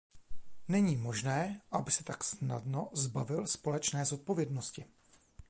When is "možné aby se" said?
0.97-2.03